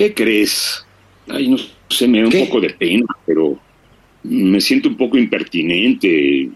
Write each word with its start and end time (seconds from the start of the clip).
¿qué 0.00 0.14
crees? 0.14 0.82
Ay, 1.28 1.46
no 1.48 1.58
sé, 1.90 2.08
me 2.08 2.22
da 2.22 2.28
un 2.28 2.46
poco 2.46 2.58
de 2.58 2.70
pena, 2.70 3.04
pero 3.26 3.60
me 4.22 4.58
siento 4.58 4.88
un 4.88 4.96
poco 4.96 5.18
impertinente. 5.18 6.48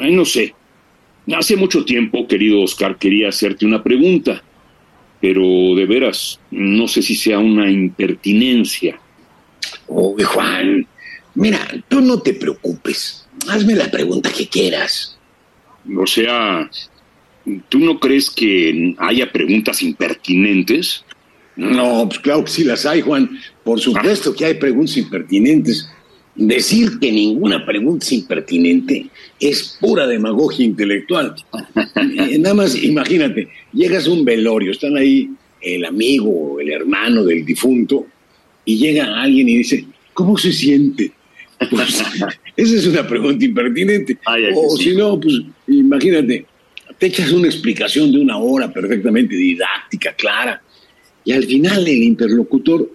Ay, 0.00 0.14
no 0.14 0.24
sé. 0.24 0.54
Hace 1.36 1.56
mucho 1.56 1.84
tiempo, 1.84 2.26
querido 2.26 2.62
Oscar, 2.62 2.96
quería 2.96 3.28
hacerte 3.28 3.66
una 3.66 3.82
pregunta, 3.82 4.42
pero 5.20 5.42
de 5.74 5.84
veras, 5.84 6.40
no 6.50 6.88
sé 6.88 7.02
si 7.02 7.16
sea 7.16 7.38
una 7.38 7.70
impertinencia. 7.70 8.98
Uy, 9.88 10.22
Juan, 10.22 10.86
mira, 11.34 11.68
tú 11.88 12.00
no 12.00 12.22
te 12.22 12.32
preocupes. 12.32 13.28
Hazme 13.46 13.74
la 13.74 13.90
pregunta 13.90 14.32
que 14.32 14.48
quieras. 14.48 15.18
O 15.94 16.06
sea, 16.06 16.70
¿tú 17.68 17.78
no 17.78 18.00
crees 18.00 18.30
que 18.30 18.94
haya 18.96 19.30
preguntas 19.30 19.82
impertinentes? 19.82 21.04
No, 21.56 22.06
pues 22.08 22.20
claro 22.20 22.44
que 22.44 22.50
sí 22.50 22.64
las 22.64 22.84
hay, 22.86 23.00
Juan. 23.00 23.38
Por 23.64 23.80
supuesto 23.80 24.34
que 24.34 24.44
hay 24.44 24.54
preguntas 24.54 24.96
impertinentes. 24.96 25.88
Decir 26.34 26.98
que 27.00 27.10
ninguna 27.10 27.64
pregunta 27.64 28.04
es 28.04 28.12
impertinente 28.12 29.08
es 29.40 29.76
pura 29.80 30.06
demagogia 30.06 30.64
intelectual. 30.64 31.34
Eh, 32.28 32.38
Nada 32.38 32.54
más 32.54 32.74
imagínate, 32.74 33.48
llegas 33.72 34.06
a 34.06 34.10
un 34.10 34.24
velorio, 34.24 34.72
están 34.72 34.96
ahí 34.96 35.30
el 35.60 35.84
amigo 35.84 36.30
o 36.30 36.60
el 36.60 36.70
hermano 36.70 37.24
del 37.24 37.44
difunto 37.44 38.06
y 38.64 38.76
llega 38.78 39.20
alguien 39.20 39.48
y 39.48 39.58
dice, 39.58 39.84
¿cómo 40.14 40.36
se 40.38 40.52
siente? 40.52 41.12
Pues, 41.70 42.02
esa 42.56 42.74
es 42.74 42.86
una 42.86 43.06
pregunta 43.06 43.44
impertinente. 43.44 44.18
Ay, 44.24 44.44
o 44.54 44.76
sí. 44.76 44.90
si 44.90 44.96
no, 44.96 45.18
pues 45.20 45.42
imagínate, 45.68 46.46
te 46.98 47.06
echas 47.06 47.32
una 47.32 47.48
explicación 47.48 48.12
de 48.12 48.18
una 48.18 48.38
hora 48.38 48.72
perfectamente 48.72 49.34
didáctica, 49.34 50.14
clara, 50.14 50.62
y 51.26 51.32
al 51.32 51.44
final 51.44 51.86
el 51.86 52.02
interlocutor 52.04 52.88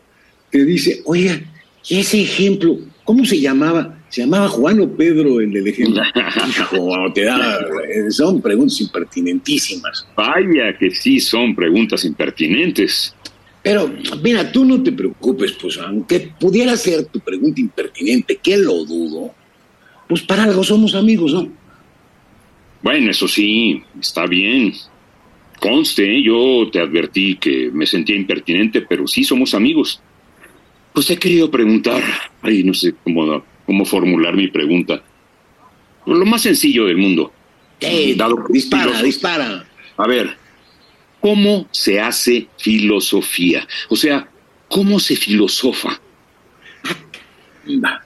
te 0.50 0.64
dice, 0.64 1.02
oiga, 1.06 1.40
¿y 1.88 2.00
ese 2.00 2.22
ejemplo, 2.22 2.80
cómo 3.04 3.26
se 3.26 3.40
llamaba? 3.40 4.00
¿Se 4.08 4.22
llamaba 4.22 4.48
Juan 4.48 4.80
o 4.80 4.90
Pedro 4.90 5.42
el 5.42 5.52
del 5.52 5.68
ejemplo? 5.68 6.02
Hijo, 6.48 7.14
te 7.14 7.26
da, 7.26 7.60
eh, 7.60 8.10
son 8.10 8.42
preguntas 8.42 8.80
impertinentísimas. 8.80 10.08
Vaya 10.16 10.78
que 10.80 10.92
sí 10.92 11.20
son 11.20 11.54
preguntas 11.54 12.06
impertinentes. 12.06 13.14
Pero, 13.62 13.94
mira, 14.24 14.50
tú 14.50 14.64
no 14.64 14.82
te 14.82 14.94
preocupes, 14.94 15.52
pues, 15.62 15.78
aunque 15.78 16.32
pudiera 16.40 16.76
ser 16.78 17.06
tu 17.08 17.20
pregunta 17.20 17.60
impertinente, 17.60 18.38
que 18.38 18.58
lo 18.58 18.86
dudo, 18.86 19.36
pues 20.08 20.22
para 20.22 20.44
algo 20.44 20.64
somos 20.64 20.96
amigos, 20.96 21.34
¿no? 21.34 21.52
Bueno, 22.82 23.12
eso 23.12 23.28
sí, 23.28 23.84
está 24.00 24.26
bien. 24.26 24.74
Conste, 25.62 26.18
¿eh? 26.18 26.24
yo 26.24 26.68
te 26.72 26.80
advertí 26.80 27.36
que 27.36 27.70
me 27.72 27.86
sentía 27.86 28.16
impertinente, 28.16 28.82
pero 28.82 29.06
sí 29.06 29.24
somos 29.24 29.54
amigos. 29.54 30.02
Pues 30.92 31.08
he 31.12 31.18
querido 31.18 31.52
preguntar, 31.52 32.02
ay, 32.42 32.64
no 32.64 32.74
sé 32.74 32.96
cómo, 33.04 33.46
cómo 33.68 33.86
formular 33.86 34.36
mi 34.36 34.48
pregunta. 34.48 35.04
Pues 36.04 36.18
lo 36.18 36.26
más 36.26 36.42
sencillo 36.42 36.86
del 36.86 36.98
mundo. 36.98 37.32
Eh, 37.80 38.16
Dado 38.18 38.44
dispara, 38.50 38.86
filósofo. 38.86 39.06
dispara. 39.06 39.68
A 39.98 40.08
ver, 40.08 40.36
¿cómo 41.20 41.68
se 41.70 42.00
hace 42.00 42.48
filosofía? 42.58 43.68
O 43.90 43.96
sea, 43.96 44.28
¿cómo 44.68 45.00
se 45.00 45.16
filosofa? 45.16 46.02
Va. 47.86 48.02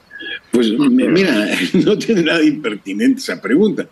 Pues 0.51 0.71
mira, 0.71 1.57
no 1.73 1.97
tiene 1.97 2.23
nada 2.23 2.43
impertinente 2.43 3.21
esa 3.21 3.41
pregunta. 3.41 3.87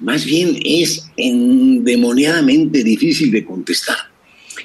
Más 0.00 0.24
bien 0.24 0.58
es 0.64 1.10
endemoniadamente 1.16 2.82
difícil 2.82 3.30
de 3.30 3.44
contestar. 3.44 3.96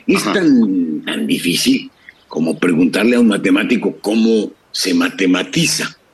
Es 0.07 0.23
tan, 0.23 1.03
tan 1.03 1.27
difícil 1.27 1.89
como 2.27 2.57
preguntarle 2.57 3.15
a 3.15 3.19
un 3.19 3.27
matemático 3.27 3.97
cómo 4.01 4.51
se 4.71 4.93
matematiza. 4.93 5.97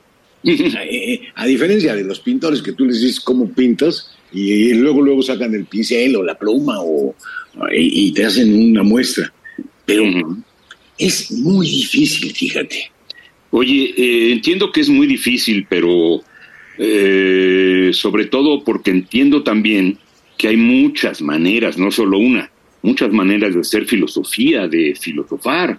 Eh, 0.44 1.20
a 1.36 1.46
diferencia 1.46 1.94
de 1.94 2.02
los 2.02 2.18
pintores 2.18 2.60
que 2.60 2.72
tú 2.72 2.84
les 2.84 3.00
dices 3.00 3.20
cómo 3.20 3.48
pintas 3.52 4.10
y, 4.32 4.74
luego 4.74 5.00
luego 5.00 5.22
sacan 5.22 5.54
el 5.54 5.66
pincel 5.66 6.16
o 6.16 6.24
la 6.24 6.36
pluma 6.36 6.80
o, 6.80 7.14
y, 7.72 8.08
y 8.08 8.12
te 8.12 8.24
hacen 8.24 8.52
una 8.52 8.82
muestra. 8.82 9.32
Pero 9.86 10.04
es 10.98 11.30
muy 11.30 11.68
difícil, 11.68 12.32
fíjate. 12.32 12.90
Oye, 13.50 13.94
eh, 13.96 14.32
entiendo 14.32 14.72
que 14.72 14.80
es 14.80 14.88
muy 14.88 15.06
difícil, 15.06 15.66
pero 15.68 16.22
eh, 16.78 17.90
sobre 17.92 18.26
todo 18.26 18.64
porque 18.64 18.90
entiendo 18.90 19.42
también 19.42 19.98
que 20.38 20.48
hay 20.48 20.56
muchas 20.56 21.22
maneras, 21.22 21.78
no 21.78 21.90
solo 21.90 22.18
una, 22.18 22.50
muchas 22.82 23.12
maneras 23.12 23.54
de 23.54 23.60
hacer 23.60 23.86
filosofía, 23.86 24.66
de 24.68 24.94
filosofar. 24.98 25.78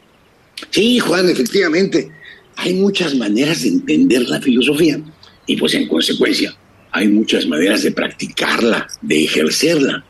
Sí, 0.70 1.00
Juan, 1.00 1.30
efectivamente. 1.30 2.10
Hay 2.56 2.76
muchas 2.76 3.16
maneras 3.16 3.64
de 3.64 3.70
entender 3.70 4.30
la 4.30 4.40
filosofía 4.40 5.02
y 5.48 5.58
pues 5.58 5.74
en 5.74 5.88
consecuencia 5.88 6.56
hay 6.92 7.08
muchas 7.08 7.48
maneras 7.48 7.82
de 7.82 7.92
practicarla, 7.92 8.88
de 9.02 9.24
ejercerla. 9.24 10.06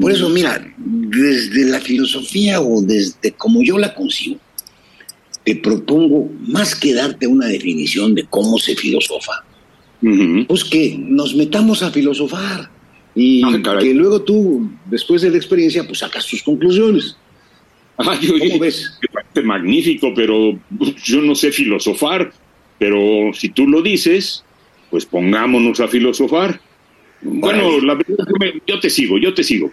Por 0.00 0.10
eso, 0.10 0.28
mira, 0.28 0.60
desde 0.76 1.66
la 1.66 1.80
filosofía 1.80 2.60
o 2.60 2.82
desde 2.82 3.30
como 3.32 3.62
yo 3.62 3.78
la 3.78 3.94
concibo, 3.94 4.40
te 5.44 5.54
propongo 5.54 6.28
más 6.48 6.74
que 6.74 6.94
darte 6.94 7.28
una 7.28 7.46
definición 7.46 8.14
de 8.14 8.24
cómo 8.24 8.58
se 8.58 8.74
filosofa, 8.74 9.44
Pues 10.46 10.64
que 10.64 10.96
nos 10.98 11.34
metamos 11.34 11.82
a 11.82 11.90
filosofar 11.90 12.68
y 13.14 13.42
Ah, 13.44 13.78
que 13.80 13.94
luego 13.94 14.20
tú, 14.22 14.70
después 14.86 15.22
de 15.22 15.30
la 15.30 15.36
experiencia, 15.36 15.86
pues 15.86 16.00
sacas 16.00 16.26
tus 16.26 16.42
conclusiones. 16.42 17.16
Ay, 17.96 18.28
oye, 18.28 18.48
¿Cómo 18.48 18.58
ves? 18.60 18.98
me 19.00 19.08
parece 19.08 19.42
magnífico, 19.42 20.12
pero 20.14 20.58
yo 21.04 21.22
no 21.22 21.34
sé 21.34 21.52
filosofar. 21.52 22.32
Pero 22.78 23.30
si 23.32 23.50
tú 23.50 23.68
lo 23.68 23.80
dices, 23.82 24.44
pues 24.90 25.06
pongámonos 25.06 25.78
a 25.80 25.86
filosofar. 25.88 26.60
Bueno, 27.22 27.80
la 27.80 27.94
verdad 27.94 28.16
es 28.18 28.26
que 28.26 28.32
me- 28.44 28.62
yo 28.66 28.80
te 28.80 28.90
sigo, 28.90 29.16
yo 29.18 29.32
te 29.32 29.44
sigo. 29.44 29.70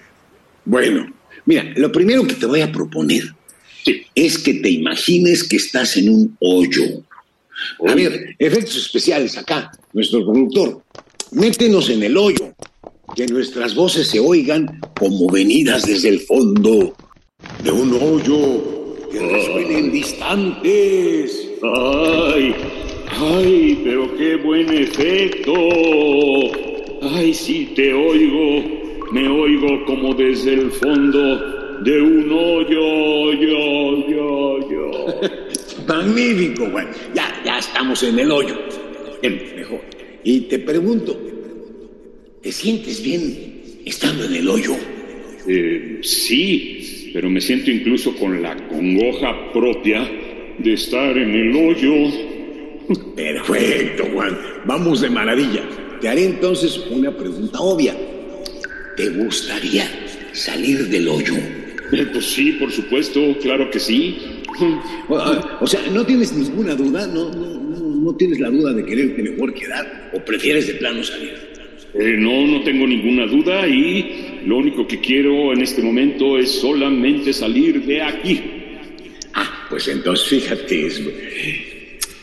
Bueno, 0.64 1.12
mira, 1.46 1.64
lo 1.76 1.92
primero 1.92 2.24
que 2.26 2.36
te 2.36 2.46
voy 2.46 2.62
a 2.62 2.72
proponer 2.72 3.24
Sí. 3.84 4.04
es 4.14 4.38
que 4.38 4.54
te 4.54 4.70
imagines 4.70 5.44
que 5.44 5.56
estás 5.58 5.98
en 5.98 6.10
un 6.10 6.38
hoyo. 6.40 6.84
A 7.88 7.96
ver, 7.96 8.36
efectos 8.38 8.78
especiales 8.78 9.38
acá, 9.38 9.72
nuestro 9.94 10.24
productor. 10.26 10.82
Métenos 11.32 11.90
en 11.90 12.04
el 12.04 12.18
hoyo, 12.18 12.54
que 13.16 13.26
nuestras 13.28 13.76
voces 13.76 14.08
se 14.08 14.20
oigan 14.20 14.80
como 15.00 15.30
venidas 15.30 15.86
desde 15.86 16.10
el 16.10 16.20
fondo 16.22 16.94
de 17.64 17.72
un 17.72 17.94
hoyo 17.94 19.08
que 19.12 19.20
resuenen 19.20 19.92
distantes. 19.92 21.50
Ay, 21.64 22.56
ay, 23.08 23.82
pero 23.84 24.16
qué 24.18 24.36
buen 24.38 24.74
efecto. 24.74 25.54
Ay, 27.02 27.34
sí, 27.34 27.72
te 27.76 27.94
oigo, 27.94 28.64
me 29.12 29.28
oigo 29.28 29.86
como 29.86 30.14
desde 30.14 30.54
el 30.54 30.72
fondo 30.72 31.82
de 31.84 32.02
un 32.02 32.32
hoyo, 32.32 33.34
yo, 33.34 34.08
yo, 34.08 34.70
yo. 34.70 34.92
Magnífico, 35.88 36.70
güey. 36.70 36.86
Ya 37.14 37.31
estamos 37.62 38.04
en 38.04 38.20
el 38.20 38.32
hoyo. 38.32 38.60
Bien, 39.22 39.42
mejor. 39.56 39.82
Y 40.24 40.42
te 40.42 40.60
pregunto, 40.60 41.20
¿te 42.42 42.52
sientes 42.52 43.02
bien 43.02 43.62
estando 43.86 44.26
en 44.26 44.36
el 44.36 44.48
hoyo? 44.50 44.76
Eh, 45.48 46.00
sí, 46.02 47.12
pero 47.14 47.30
me 47.30 47.42
siento 47.42 47.72
incluso 47.72 48.16
con 48.16 48.42
la 48.42 48.56
congoja 48.68 49.52
propia 49.54 50.10
de 50.58 50.74
estar 50.74 51.18
en 51.18 51.32
el 51.34 51.56
hoyo. 51.56 51.94
Perfecto, 53.16 54.06
Juan. 54.14 54.38
Vamos 54.66 55.02
de 55.02 55.10
maravilla. 55.10 55.64
Te 56.00 56.10
haré 56.10 56.26
entonces 56.26 56.78
una 56.90 57.16
pregunta 57.16 57.60
obvia. 57.60 57.96
¿Te 58.98 59.10
gustaría 59.10 59.88
salir 60.34 60.88
del 60.88 61.08
hoyo? 61.08 61.36
Eh, 61.94 62.08
Pues 62.12 62.26
sí, 62.26 62.54
por 62.54 62.72
supuesto, 62.72 63.20
claro 63.42 63.70
que 63.70 63.80
sí. 63.80 64.41
O, 65.10 65.16
o 65.62 65.68
sea, 65.68 65.82
¿no 65.92 66.06
tienes 66.06 66.34
ninguna 66.34 66.76
duda? 66.76 67.06
¿No, 67.08 67.30
no, 67.30 67.60
no, 67.60 67.80
no 67.80 68.16
tienes 68.16 68.40
la 68.40 68.50
duda 68.50 68.74
de 68.74 68.86
quererte 68.86 69.24
mejor 69.24 69.54
quedar? 69.54 70.12
¿O 70.14 70.24
prefieres 70.24 70.68
de 70.68 70.76
plano 70.76 71.04
salir? 71.04 71.52
Eh, 71.94 72.16
no, 72.18 72.48
no 72.48 72.64
tengo 72.64 72.88
ninguna 72.88 73.26
duda 73.26 73.68
y 73.68 74.42
lo 74.46 74.58
único 74.58 74.88
que 74.88 75.02
quiero 75.02 75.52
en 75.52 75.62
este 75.62 75.82
momento 75.82 76.38
es 76.38 76.50
solamente 76.50 77.34
salir 77.34 77.86
de 77.86 78.02
aquí. 78.02 78.42
Ah, 79.34 79.68
pues 79.70 79.90
entonces 79.90 80.28
fíjate, 80.28 80.88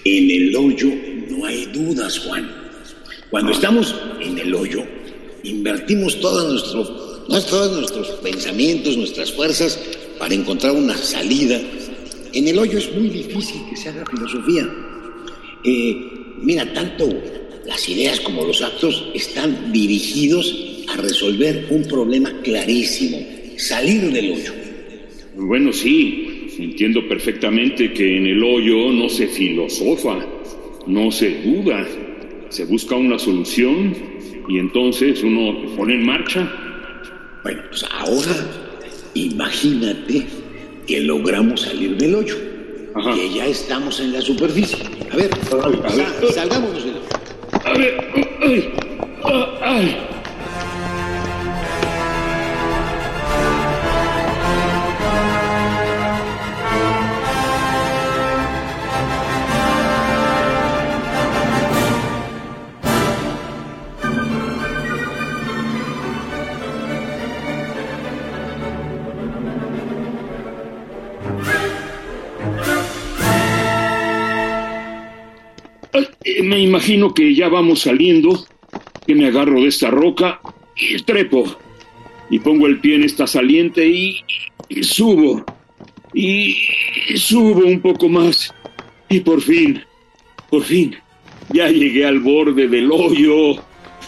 en 0.04 0.30
el 0.30 0.56
hoyo 0.56 0.90
no 1.28 1.44
hay 1.44 1.66
dudas, 1.66 2.18
Juan. 2.20 2.50
Cuando 3.28 3.52
estamos 3.52 3.94
en 4.22 4.38
el 4.38 4.54
hoyo, 4.54 4.82
invertimos 5.42 6.18
todo 6.18 6.50
nuestro, 6.50 6.84
todos 6.86 7.78
nuestros 7.78 8.08
pensamientos, 8.22 8.96
nuestras 8.96 9.30
fuerzas 9.32 9.78
para 10.18 10.32
encontrar 10.32 10.72
una 10.72 10.96
salida. 10.96 11.60
En 12.38 12.46
el 12.46 12.56
hoyo 12.56 12.78
es 12.78 12.94
muy 12.94 13.08
difícil 13.08 13.62
que 13.68 13.76
se 13.76 13.88
haga 13.88 14.06
filosofía. 14.06 14.64
Eh, 15.64 15.96
mira, 16.40 16.72
tanto 16.72 17.08
las 17.66 17.88
ideas 17.88 18.20
como 18.20 18.44
los 18.44 18.62
actos 18.62 19.10
están 19.12 19.72
dirigidos 19.72 20.84
a 20.86 20.98
resolver 20.98 21.66
un 21.70 21.82
problema 21.88 22.30
clarísimo, 22.44 23.18
salir 23.56 24.12
del 24.12 24.34
hoyo. 24.34 24.52
Bueno, 25.34 25.72
sí, 25.72 26.46
entiendo 26.60 27.08
perfectamente 27.08 27.92
que 27.92 28.18
en 28.18 28.26
el 28.26 28.40
hoyo 28.40 28.92
no 28.92 29.08
se 29.08 29.26
filosofa, 29.26 30.24
no 30.86 31.10
se 31.10 31.42
duda, 31.42 31.84
se 32.50 32.66
busca 32.66 32.94
una 32.94 33.18
solución 33.18 33.96
y 34.48 34.60
entonces 34.60 35.24
uno 35.24 35.74
pone 35.74 35.94
en 35.94 36.06
marcha. 36.06 36.48
Bueno, 37.42 37.62
pues 37.68 37.84
ahora 37.90 38.48
imagínate 39.14 40.37
que 40.88 41.00
logramos 41.00 41.60
salir 41.60 41.96
del 41.98 42.14
hoyo, 42.14 42.36
que 43.14 43.30
ya 43.30 43.46
estamos 43.46 44.00
en 44.00 44.14
la 44.14 44.22
superficie. 44.22 44.78
A 45.12 45.16
ver, 45.16 45.30
salgamos 46.32 46.72
del 46.82 46.96
hoyo. 46.96 47.02
A 47.64 47.72
ver, 47.74 48.10
ay, 48.40 48.72
ay. 49.60 50.07
Me 76.42 76.60
imagino 76.60 77.14
que 77.14 77.34
ya 77.34 77.48
vamos 77.48 77.80
saliendo, 77.80 78.46
que 79.06 79.14
me 79.14 79.26
agarro 79.26 79.60
de 79.60 79.68
esta 79.68 79.90
roca 79.90 80.40
y 80.76 81.00
trepo. 81.02 81.44
Y 82.30 82.38
pongo 82.40 82.66
el 82.66 82.80
pie 82.80 82.96
en 82.96 83.04
esta 83.04 83.26
saliente 83.26 83.86
y, 83.86 84.22
subo. 84.82 85.44
Y, 86.12 86.56
subo 87.16 87.64
un 87.64 87.80
poco 87.80 88.08
más. 88.08 88.54
Y 89.08 89.20
por 89.20 89.40
fin, 89.40 89.82
por 90.50 90.62
fin, 90.62 90.96
ya 91.52 91.68
llegué 91.68 92.04
al 92.04 92.20
borde 92.20 92.68
del 92.68 92.90
hoyo. 92.92 93.62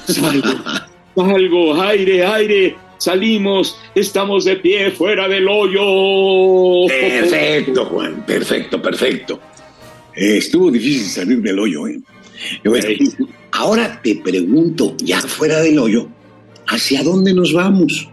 Salgo, 0.07 0.51
salgo, 1.17 1.83
aire, 1.83 2.25
aire. 2.25 2.77
Salimos, 2.99 3.81
estamos 3.95 4.45
de 4.45 4.57
pie 4.57 4.91
fuera 4.91 5.27
del 5.27 5.49
hoyo. 5.49 6.87
Perfecto, 6.87 7.87
Juan, 7.87 8.27
perfecto, 8.27 8.83
perfecto. 8.83 9.41
Estuvo 10.15 10.71
difícil 10.71 11.07
salir 11.07 11.41
del 11.41 11.59
hoyo, 11.59 11.87
¿eh? 11.87 12.01
ahora 13.53 14.01
te 14.03 14.17
pregunto, 14.17 14.97
ya 14.99 15.21
fuera 15.21 15.61
del 15.61 15.79
hoyo, 15.79 16.09
¿hacia 16.67 17.03
dónde 17.03 17.35
nos 17.35 17.53
vamos? 17.53 18.09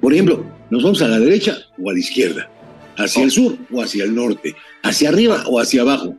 Por 0.00 0.12
ejemplo, 0.12 0.44
¿nos 0.70 0.82
vamos 0.82 1.02
a 1.02 1.08
la 1.08 1.18
derecha 1.18 1.58
o 1.78 1.90
a 1.90 1.92
la 1.92 1.98
izquierda? 1.98 2.50
¿Hacia 2.96 3.24
el 3.24 3.30
sur 3.30 3.56
o 3.70 3.82
hacia 3.82 4.04
el 4.04 4.14
norte? 4.14 4.54
¿Hacia 4.82 5.08
arriba 5.10 5.44
o 5.46 5.60
hacia 5.60 5.82
abajo? 5.82 6.16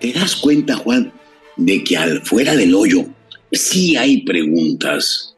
¿Te 0.00 0.12
das 0.12 0.36
cuenta, 0.36 0.76
Juan, 0.76 1.12
de 1.56 1.82
que 1.82 1.96
al 1.96 2.22
fuera 2.22 2.54
del 2.54 2.74
hoyo 2.74 3.06
sí 3.52 3.96
hay 3.96 4.22
preguntas? 4.22 5.36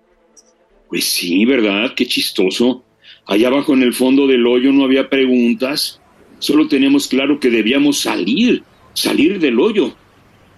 Pues 0.88 1.04
sí, 1.04 1.44
¿verdad? 1.44 1.92
Qué 1.96 2.06
chistoso. 2.06 2.84
Allá 3.26 3.48
abajo 3.48 3.74
en 3.74 3.82
el 3.82 3.94
fondo 3.94 4.26
del 4.26 4.46
hoyo 4.46 4.72
no 4.72 4.84
había 4.84 5.08
preguntas. 5.08 6.00
Solo 6.40 6.68
teníamos 6.68 7.06
claro 7.06 7.38
que 7.38 7.50
debíamos 7.50 8.00
salir, 8.00 8.64
salir 8.94 9.38
del 9.38 9.58
hoyo. 9.58 9.94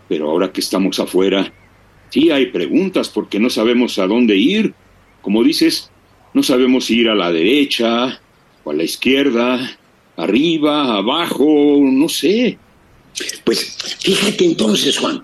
Pero 0.08 0.30
ahora 0.30 0.52
que 0.52 0.60
estamos 0.60 0.98
afuera, 0.98 1.52
sí 2.10 2.30
hay 2.30 2.46
preguntas 2.46 3.08
porque 3.08 3.38
no 3.38 3.50
sabemos 3.50 3.98
a 3.98 4.06
dónde 4.06 4.36
ir. 4.36 4.74
Como 5.20 5.42
dices, 5.42 5.90
no 6.34 6.42
sabemos 6.42 6.90
ir 6.90 7.08
a 7.08 7.14
la 7.14 7.32
derecha 7.32 8.20
o 8.64 8.70
a 8.70 8.74
la 8.74 8.84
izquierda, 8.84 9.78
arriba, 10.16 10.96
abajo, 10.96 11.78
no 11.80 12.08
sé. 12.08 12.58
Pues 13.44 13.76
fíjate 14.00 14.44
entonces, 14.44 14.98
Juan, 14.98 15.22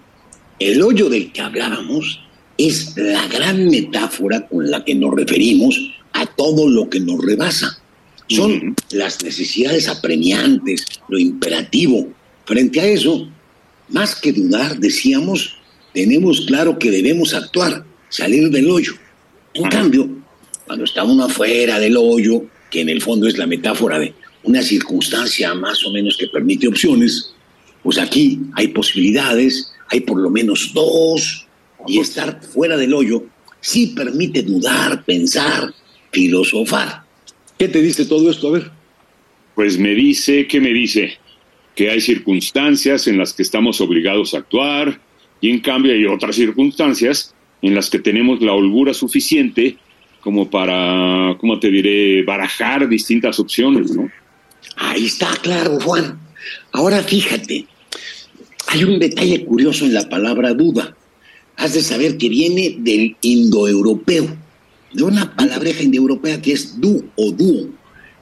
el 0.59 0.83
hoyo 0.83 1.09
del 1.09 1.33
que 1.33 1.41
hablábamos 1.41 2.21
es 2.57 2.95
la 2.97 3.27
gran 3.29 3.69
metáfora 3.69 4.47
con 4.47 4.71
la 4.71 4.85
que 4.85 4.95
nos 4.95 5.15
referimos 5.15 5.79
a 6.13 6.27
todo 6.27 6.69
lo 6.69 6.91
que 6.91 7.01
nos 7.01 7.25
rebasa. 7.25 7.79
Son 8.27 8.75
las 8.91 9.23
necesidades 9.25 9.89
apremiantes, 9.89 10.85
lo 11.09 11.19
imperativo. 11.19 12.09
Frente 12.49 12.81
a 12.81 12.87
eso, 12.87 13.29
más 13.91 14.15
que 14.15 14.33
dudar, 14.33 14.79
decíamos, 14.79 15.59
tenemos 15.93 16.47
claro 16.47 16.79
que 16.79 16.91
debemos 16.91 17.35
actuar, 17.35 17.85
salir 18.09 18.49
del 18.49 18.71
hoyo. 18.71 18.95
En 19.53 19.65
cambio, 19.65 20.09
cuando 20.67 20.87
está 20.87 21.05
uno 21.05 21.27
afuera 21.27 21.79
del 21.79 21.99
hoyo, 21.99 22.47
que 22.71 22.81
en 22.81 22.89
el 22.89 23.03
fondo 23.03 23.29
es 23.29 23.37
la 23.37 23.47
metáfora 23.47 23.99
de 23.99 24.15
una 24.45 24.63
circunstancia 24.63 25.53
más 25.53 25.85
o 25.85 25.93
menos 25.93 26.17
que 26.17 26.27
permite 26.29 26.67
opciones, 26.67 27.35
pues 27.83 27.99
aquí 27.99 28.41
hay 28.55 28.69
posibilidades, 28.69 29.71
hay 29.91 30.01
por 30.01 30.19
lo 30.19 30.31
menos 30.31 30.71
dos, 30.73 31.47
y 31.87 32.01
estar 32.01 32.41
fuera 32.43 32.79
del 32.79 32.95
hoyo 32.95 33.27
sí 33.61 33.89
permite 33.89 34.43
dudar, 34.43 35.05
pensar, 35.05 35.75
filosofar. 36.13 37.03
¿Qué 37.59 37.69
te 37.69 37.83
dice 37.83 38.07
todo 38.07 38.31
esto? 38.31 38.49
A 38.49 38.53
ver. 38.53 38.71
Pues 39.55 39.79
me 39.79 39.95
dice, 39.95 40.47
¿qué 40.47 40.63
me 40.63 40.73
dice? 40.73 41.19
Que 41.79 41.91
hay 41.91 42.01
circunstancias 42.01 43.07
en 43.07 43.19
las 43.19 43.33
que 43.33 43.45
estamos 43.45 43.81
obligados 43.81 44.35
a 44.35 44.39
actuar 44.39 45.01
y 45.41 45.49
en 45.49 45.61
cambio 45.61 45.93
hay 45.93 46.07
otras 46.07 46.35
circunstancias 46.35 47.33
en 47.63 47.77
las 47.77 47.89
que 47.89 48.01
tenemos 48.01 48.43
la 48.43 48.53
holgura 48.53 48.93
suficiente 48.93 49.77
como 50.21 50.51
para, 50.51 51.37
¿cómo 51.39 51.61
te 51.61 51.71
diré?, 51.71 52.25
barajar 52.25 52.89
distintas 52.89 53.39
opciones, 53.39 53.93
¿no? 53.93 54.11
Ahí 54.75 55.07
está, 55.07 55.29
claro, 55.41 55.79
Juan. 55.79 56.19
Ahora 56.73 57.01
fíjate, 57.01 57.67
hay 58.67 58.83
un 58.83 58.99
detalle 58.99 59.45
curioso 59.45 59.85
en 59.85 59.95
la 59.95 60.09
palabra 60.09 60.55
duda. 60.55 60.97
Has 61.55 61.75
de 61.75 61.83
saber 61.83 62.19
que 62.19 62.29
viene 62.29 62.75
del 62.81 63.17
indoeuropeo, 63.21 64.37
de 64.95 65.03
una 65.05 65.37
palabreja 65.37 65.85
indoeuropea 65.85 66.43
que 66.43 66.55
es 66.55 66.81
du 66.81 67.09
o 67.15 67.31
du, 67.31 67.73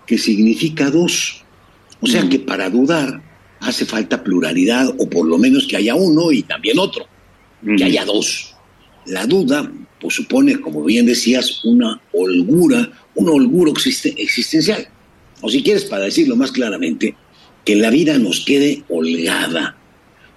que 0.06 0.18
significa 0.18 0.90
dos. 0.90 1.42
O 2.02 2.06
sea 2.06 2.22
mm. 2.22 2.28
que 2.28 2.38
para 2.40 2.68
dudar 2.68 3.24
hace 3.68 3.84
falta 3.84 4.22
pluralidad 4.22 4.94
o 4.98 5.08
por 5.08 5.26
lo 5.26 5.38
menos 5.38 5.66
que 5.66 5.76
haya 5.76 5.94
uno 5.94 6.32
y 6.32 6.42
también 6.42 6.78
otro, 6.78 7.06
que 7.76 7.84
haya 7.84 8.04
dos. 8.04 8.54
La 9.06 9.26
duda 9.26 9.70
pues 10.00 10.14
supone, 10.14 10.60
como 10.60 10.84
bien 10.84 11.06
decías, 11.06 11.64
una 11.64 12.00
holgura, 12.12 12.90
un 13.14 13.28
holguro 13.28 13.72
existencial. 13.72 14.88
O 15.40 15.48
si 15.50 15.62
quieres, 15.62 15.84
para 15.84 16.04
decirlo 16.04 16.36
más 16.36 16.52
claramente, 16.52 17.14
que 17.64 17.76
la 17.76 17.90
vida 17.90 18.18
nos 18.18 18.44
quede 18.44 18.84
holgada. 18.88 19.76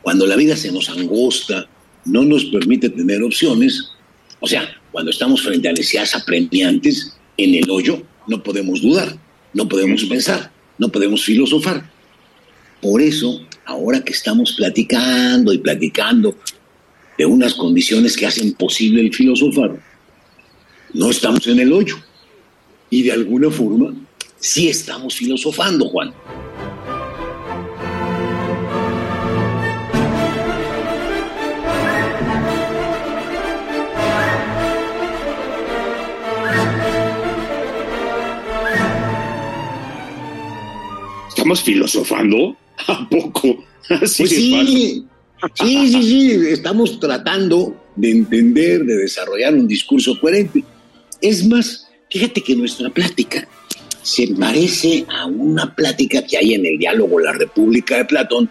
Cuando 0.02 0.26
la 0.26 0.36
vida 0.36 0.56
se 0.56 0.72
nos 0.72 0.90
angosta, 0.90 1.68
no 2.06 2.24
nos 2.24 2.46
permite 2.46 2.90
tener 2.90 3.22
opciones, 3.22 3.92
o 4.40 4.48
sea, 4.48 4.70
cuando 4.92 5.12
estamos 5.12 5.42
frente 5.42 5.68
a 5.68 5.74
necesidades 5.74 6.16
apremiantes, 6.16 7.16
en 7.38 7.56
el 7.56 7.70
hoyo 7.70 8.02
no 8.28 8.42
podemos 8.42 8.82
dudar, 8.82 9.18
no 9.54 9.68
podemos 9.68 10.04
pensar, 10.06 10.52
no 10.78 10.90
podemos 10.90 11.24
filosofar. 11.24 11.90
Por 12.82 13.02
eso, 13.02 13.42
ahora 13.66 14.02
que 14.02 14.14
estamos 14.14 14.54
platicando 14.54 15.54
y 15.54 15.58
platicando 15.58 16.36
de 17.18 17.26
unas 17.26 17.54
condiciones 17.54 18.16
que 18.16 18.26
hacen 18.26 18.54
posible 18.54 19.02
el 19.02 19.14
filosofar, 19.14 19.78
no 20.94 21.10
estamos 21.10 21.46
en 21.48 21.60
el 21.60 21.74
hoyo. 21.74 21.98
Y 22.90 23.04
de 23.04 23.12
alguna 23.12 23.52
forma, 23.52 23.94
sí 24.40 24.70
estamos 24.70 25.16
filosofando, 25.16 25.90
Juan. 25.90 26.14
¿Estamos 41.50 41.63
filosofando? 41.63 42.56
¿A 42.88 43.10
poco? 43.10 43.65
Así 43.89 44.22
pues 44.22 44.29
sí, 44.29 45.03
sí, 45.56 45.88
sí, 45.89 46.03
sí, 46.03 46.32
estamos 46.48 47.00
tratando 47.00 47.75
de 47.96 48.12
entender, 48.12 48.86
de 48.86 48.98
desarrollar 48.98 49.56
un 49.56 49.68
discurso 49.68 50.20
coherente. 50.20 50.63
Es 51.20 51.44
más, 51.48 51.88
fíjate 52.08 52.44
que 52.44 52.56
nuestra 52.56 52.91
plática 52.91 53.48
se 54.03 54.27
parece 54.27 55.06
a 55.10 55.25
una 55.25 55.74
plática 55.74 56.24
que 56.24 56.38
hay 56.38 56.53
en 56.53 56.68
el 56.68 56.77
diálogo 56.77 57.20
La 57.20 57.34
República 57.34 57.98
de 57.98 58.06
Platón, 58.06 58.48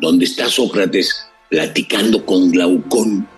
donde 0.00 0.24
está 0.24 0.48
Sócrates 0.48 1.24
platicando 1.48 2.26
con 2.26 2.50
Glaucón. 2.50 3.28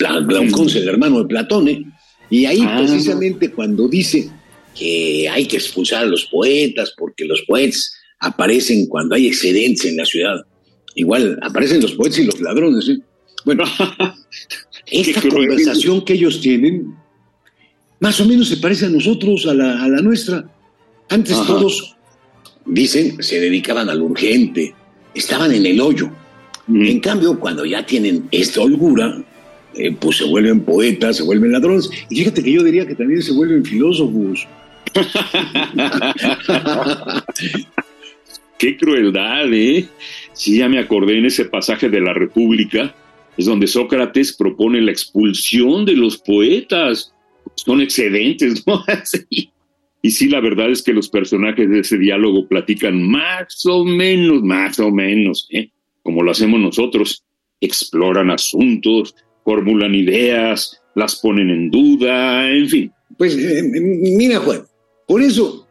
Glaucón 0.00 0.66
es 0.66 0.74
el 0.74 0.88
hermano 0.88 1.20
de 1.20 1.28
Platón, 1.28 1.68
¿eh? 1.68 1.84
Y 2.28 2.44
ahí 2.46 2.62
ah. 2.66 2.74
precisamente 2.76 3.52
cuando 3.52 3.86
dice 3.86 4.28
que 4.76 5.28
hay 5.28 5.46
que 5.46 5.58
expulsar 5.58 6.02
a 6.02 6.06
los 6.06 6.24
poetas 6.24 6.92
porque 6.98 7.24
los 7.24 7.42
poetas 7.42 7.94
aparecen 8.20 8.86
cuando 8.86 9.14
hay 9.14 9.26
excedentes 9.26 9.84
en 9.84 9.96
la 9.96 10.04
ciudad. 10.04 10.44
Igual 10.94 11.38
aparecen 11.42 11.80
los 11.80 11.92
poetas 11.92 12.18
y 12.18 12.24
los 12.24 12.40
ladrones. 12.40 12.88
¿eh? 12.88 12.98
Bueno, 13.44 13.64
esta 14.90 15.22
conversación 15.22 16.04
que 16.04 16.14
ellos 16.14 16.40
tienen 16.40 16.94
más 18.00 18.20
o 18.20 18.26
menos 18.26 18.48
se 18.48 18.58
parece 18.58 18.86
a 18.86 18.90
nosotros, 18.90 19.46
a 19.46 19.54
la, 19.54 19.82
a 19.82 19.88
la 19.88 20.00
nuestra. 20.00 20.44
Antes 21.08 21.36
todos, 21.46 21.96
dicen, 22.64 23.22
se 23.22 23.40
dedicaban 23.40 23.88
al 23.88 24.02
urgente, 24.02 24.74
estaban 25.14 25.52
en 25.52 25.66
el 25.66 25.80
hoyo. 25.80 26.10
En 26.68 27.00
cambio, 27.00 27.40
cuando 27.40 27.64
ya 27.64 27.86
tienen 27.86 28.28
esta 28.30 28.60
holgura, 28.60 29.24
eh, 29.74 29.96
pues 29.98 30.18
se 30.18 30.24
vuelven 30.24 30.60
poetas, 30.60 31.16
se 31.16 31.22
vuelven 31.22 31.52
ladrones. 31.52 31.88
Y 32.10 32.16
fíjate 32.16 32.42
que 32.42 32.52
yo 32.52 32.62
diría 32.62 32.86
que 32.86 32.94
también 32.94 33.22
se 33.22 33.32
vuelven 33.32 33.64
filósofos. 33.64 34.46
Qué 38.58 38.76
crueldad, 38.76 39.52
¿eh? 39.52 39.86
Sí, 40.32 40.58
ya 40.58 40.68
me 40.68 40.78
acordé 40.78 41.18
en 41.18 41.26
ese 41.26 41.44
pasaje 41.44 41.88
de 41.88 42.00
la 42.00 42.12
República, 42.12 42.94
es 43.36 43.46
donde 43.46 43.68
Sócrates 43.68 44.32
propone 44.32 44.80
la 44.80 44.90
expulsión 44.90 45.84
de 45.84 45.94
los 45.94 46.18
poetas. 46.18 47.14
Son 47.54 47.80
excedentes, 47.80 48.66
¿no? 48.66 48.84
Y 50.00 50.12
sí, 50.12 50.28
la 50.28 50.40
verdad 50.40 50.70
es 50.70 50.82
que 50.82 50.92
los 50.92 51.08
personajes 51.08 51.68
de 51.68 51.80
ese 51.80 51.98
diálogo 51.98 52.46
platican 52.46 53.02
más 53.02 53.66
o 53.66 53.84
menos, 53.84 54.42
más 54.42 54.78
o 54.78 54.92
menos, 54.92 55.48
¿eh? 55.50 55.70
como 56.04 56.22
lo 56.22 56.30
hacemos 56.30 56.60
nosotros. 56.60 57.24
Exploran 57.60 58.30
asuntos, 58.30 59.16
formulan 59.44 59.94
ideas, 59.96 60.80
las 60.94 61.16
ponen 61.16 61.50
en 61.50 61.70
duda, 61.70 62.48
en 62.48 62.68
fin. 62.68 62.92
Pues 63.16 63.36
eh, 63.36 63.62
mira, 63.62 64.38
Juan, 64.38 64.62
por 65.06 65.20
eso, 65.20 65.67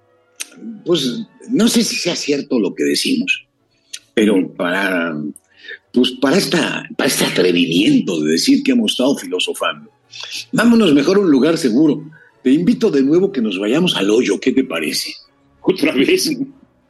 pues 0.86 1.22
no 1.50 1.68
sé 1.68 1.84
si 1.84 1.96
sea 1.96 2.16
cierto 2.16 2.60
lo 2.60 2.74
que 2.74 2.84
decimos, 2.84 3.46
pero 4.14 4.52
para, 4.54 5.16
pues 5.94 6.12
para, 6.22 6.38
esta, 6.38 6.88
para 6.98 7.10
este 7.10 7.26
atrevimiento 7.26 8.22
de 8.22 8.32
decir 8.32 8.64
que 8.64 8.72
hemos 8.72 8.92
estado 8.92 9.18
filosofando, 9.18 9.92
vámonos 10.52 10.94
mejor 10.94 11.18
a 11.18 11.22
un 11.22 11.32
lugar 11.32 11.58
seguro. 11.58 12.04
Te 12.44 12.52
invito 12.52 12.90
de 12.90 13.04
nuevo 13.04 13.32
que 13.32 13.42
nos 13.42 13.60
vayamos 13.60 13.96
al 13.96 14.10
hoyo, 14.10 14.40
¿qué 14.40 14.52
te 14.52 14.64
parece? 14.64 15.14
¿Otra 15.62 15.94
vez? 15.94 16.30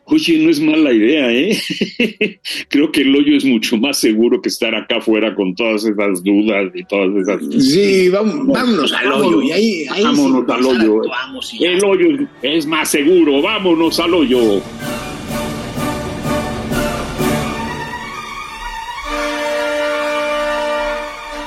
Oye, 0.10 0.40
no 0.40 0.50
es 0.50 0.62
mala 0.62 0.94
idea, 0.94 1.30
¿eh? 1.34 2.40
Creo 2.70 2.90
que 2.94 3.02
el 3.02 3.14
hoyo 3.14 3.36
es 3.36 3.44
mucho 3.44 3.76
más 3.76 4.00
seguro 4.00 4.42
que 4.42 4.48
estar 4.48 4.74
acá 4.74 5.00
afuera 5.00 5.36
con 5.36 5.54
todas 5.54 5.84
esas 5.84 6.24
dudas 6.24 6.72
y 6.74 6.86
todas 6.86 7.10
esas. 7.18 7.66
Sí, 7.66 8.08
vámonos 8.08 8.94
al 8.94 9.12
hoyo. 9.12 9.42
Y 9.42 9.52
ahí, 9.52 9.86
vámonos 10.02 10.50
al 10.50 10.66
hoyo. 10.66 11.02
El 11.60 11.84
hoyo 11.84 12.28
es 12.42 12.66
más 12.66 12.90
seguro. 12.90 13.42
Vámonos 13.42 14.00
al 14.00 14.14
hoyo. 14.14 14.62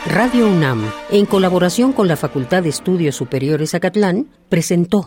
Radio 0.07 0.47
UNAM, 0.49 0.85
en 1.11 1.25
colaboración 1.25 1.95
con 1.95 2.09
la 2.09 2.17
Facultad 2.17 2.63
de 2.65 2.69
Estudios 2.69 3.17
Superiores 3.17 3.75
Acatlán, 3.75 4.27
presentó 4.51 5.07